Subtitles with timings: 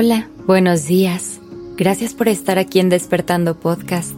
[0.00, 1.40] Hola, buenos días.
[1.76, 4.14] Gracias por estar aquí en Despertando Podcast.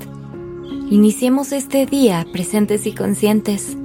[0.91, 3.79] Iniciemos este día presentes y conscientes.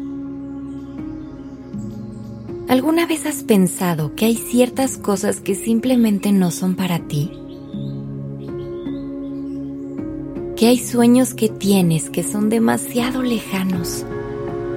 [2.68, 7.32] ¿Alguna vez has pensado que hay ciertas cosas que simplemente no son para ti?
[10.58, 14.04] Que hay sueños que tienes que son demasiado lejanos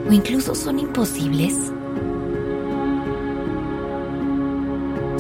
[0.08, 1.72] o incluso son imposibles?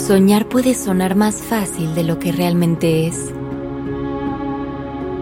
[0.08, 3.30] Soñar puede sonar más fácil de lo que realmente es.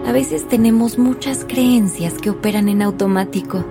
[0.07, 3.65] A veces tenemos muchas creencias que operan en automático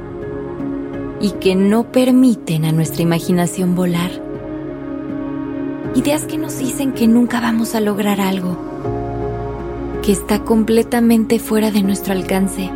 [1.18, 4.10] y que no permiten a nuestra imaginación volar.
[5.94, 8.58] Ideas que nos dicen que nunca vamos a lograr algo,
[10.02, 12.70] que está completamente fuera de nuestro alcance.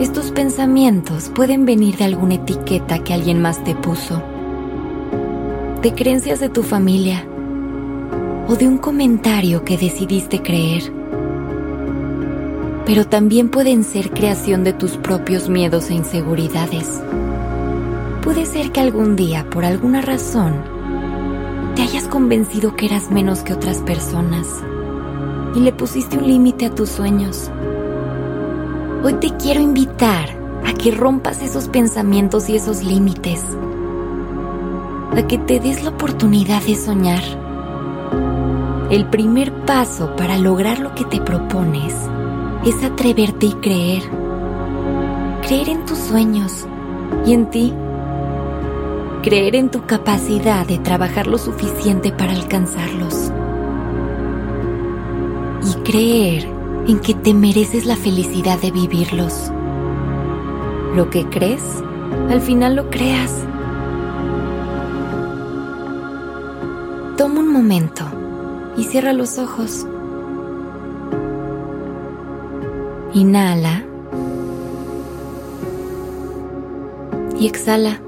[0.00, 4.22] Estos pensamientos pueden venir de alguna etiqueta que alguien más te puso
[5.84, 7.26] de creencias de tu familia
[8.48, 10.90] o de un comentario que decidiste creer.
[12.86, 16.88] Pero también pueden ser creación de tus propios miedos e inseguridades.
[18.22, 20.54] Puede ser que algún día, por alguna razón,
[21.76, 24.46] te hayas convencido que eras menos que otras personas
[25.54, 27.50] y le pusiste un límite a tus sueños.
[29.02, 30.30] Hoy te quiero invitar
[30.64, 33.44] a que rompas esos pensamientos y esos límites
[35.16, 37.22] a que te des la oportunidad de soñar.
[38.90, 41.94] El primer paso para lograr lo que te propones
[42.64, 44.02] es atreverte y creer.
[45.42, 46.66] Creer en tus sueños
[47.24, 47.72] y en ti.
[49.22, 53.30] Creer en tu capacidad de trabajar lo suficiente para alcanzarlos.
[55.64, 56.48] Y creer
[56.88, 59.50] en que te mereces la felicidad de vivirlos.
[60.94, 61.62] Lo que crees,
[62.28, 63.44] al final lo creas.
[67.16, 68.02] Toma un momento
[68.76, 69.86] y cierra los ojos.
[73.12, 73.84] Inhala
[77.38, 78.00] y exhala.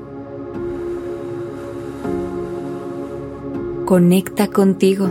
[3.84, 5.09] Conecta contigo.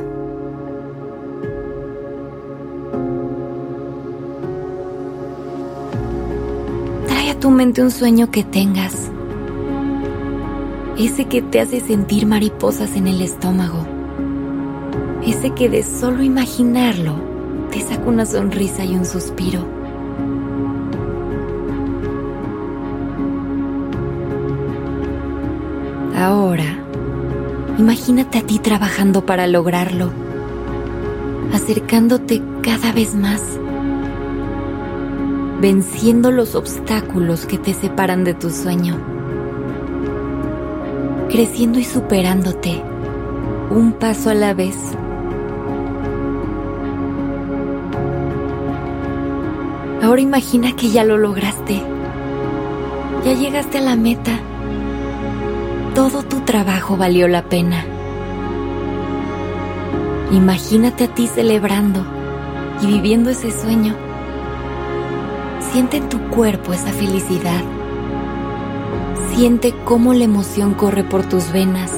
[7.08, 9.10] Trae a tu mente un sueño que tengas
[10.98, 13.86] ese que te hace sentir mariposas en el estómago,
[15.26, 17.16] ese que de solo imaginarlo
[17.72, 19.66] te saca una sonrisa y un suspiro.
[26.16, 26.80] Ahora,
[27.78, 30.12] imagínate a ti trabajando para lograrlo,
[31.54, 33.42] acercándote cada vez más,
[35.60, 39.15] venciendo los obstáculos que te separan de tu sueño
[41.36, 42.82] creciendo y superándote,
[43.70, 44.78] un paso a la vez.
[50.02, 51.82] Ahora imagina que ya lo lograste.
[53.26, 54.40] Ya llegaste a la meta.
[55.94, 57.84] Todo tu trabajo valió la pena.
[60.32, 62.06] Imagínate a ti celebrando
[62.82, 63.94] y viviendo ese sueño.
[65.74, 67.62] Siente en tu cuerpo esa felicidad
[69.36, 71.92] Siente cómo la emoción corre por tus venas.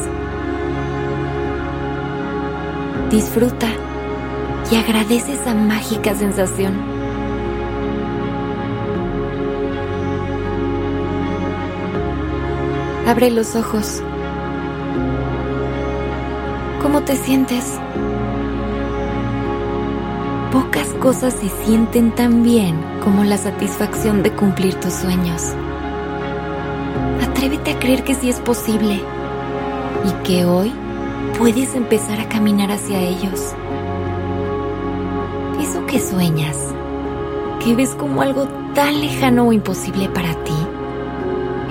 [3.12, 3.68] Disfruta
[4.72, 6.74] y agradece esa mágica sensación.
[13.06, 14.02] Abre los ojos.
[16.82, 17.80] ¿Cómo te sientes?
[20.52, 25.54] Pocas cosas se sienten tan bien como la satisfacción de cumplir tus sueños.
[27.22, 29.02] Atrévete a creer que sí es posible
[30.06, 30.74] y que hoy
[31.38, 33.54] puedes empezar a caminar hacia ellos.
[35.62, 36.58] Eso que sueñas,
[37.64, 40.54] que ves como algo tan lejano o imposible para ti,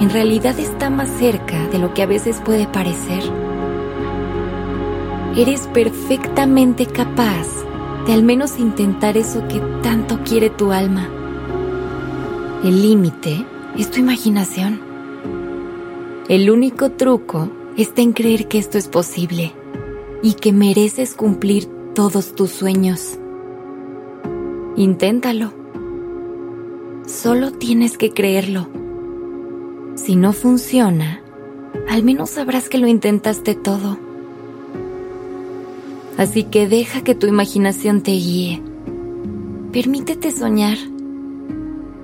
[0.00, 3.22] en realidad está más cerca de lo que a veces puede parecer.
[5.36, 7.46] Eres perfectamente capaz
[8.06, 11.08] de al menos intentar eso que tanto quiere tu alma.
[12.62, 13.44] El límite
[13.76, 14.85] es tu imaginación.
[16.28, 19.52] El único truco está en creer que esto es posible
[20.24, 23.16] y que mereces cumplir todos tus sueños.
[24.74, 25.52] Inténtalo.
[27.06, 28.66] Solo tienes que creerlo.
[29.94, 31.22] Si no funciona,
[31.88, 33.96] al menos sabrás que lo intentaste todo.
[36.18, 38.60] Así que deja que tu imaginación te guíe.
[39.70, 40.78] Permítete soñar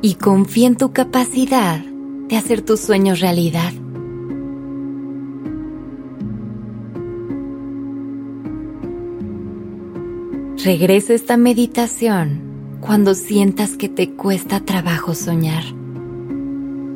[0.00, 1.80] y confía en tu capacidad
[2.28, 3.72] de hacer tus sueños realidad.
[10.64, 15.64] Regresa esta meditación cuando sientas que te cuesta trabajo soñar.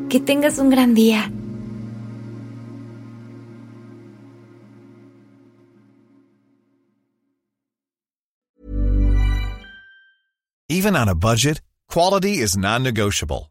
[0.08, 1.32] Que tengas un gran día.
[10.68, 13.50] Even on a budget, quality is non-negotiable.